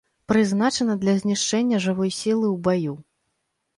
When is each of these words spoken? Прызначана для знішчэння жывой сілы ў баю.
Прызначана 0.31 0.95
для 1.03 1.13
знішчэння 1.21 1.81
жывой 1.85 2.11
сілы 2.21 2.47
ў 2.55 2.57
баю. 2.69 2.93